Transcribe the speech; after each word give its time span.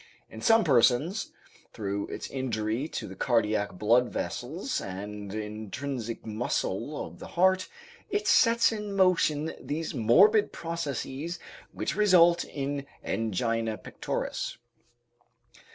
In 0.31 0.41
some 0.41 0.63
persons, 0.63 1.31
through 1.73 2.07
its 2.07 2.27
injury 2.31 2.87
to 2.87 3.07
the 3.07 3.15
cardiac 3.15 3.73
blood 3.73 4.09
vessels 4.11 4.81
and 4.81 5.31
intrinsic 5.31 6.25
muscle 6.25 7.05
of 7.05 7.19
the 7.19 7.27
heart, 7.27 7.69
it 8.09 8.27
sets 8.27 8.71
in 8.71 8.95
motion 8.95 9.53
those 9.61 9.93
morbid 9.93 10.51
processes 10.51 11.37
which 11.71 11.95
result 11.95 12.43
in 12.43 12.87
angina 13.05 13.77
pectoris. 13.77 14.57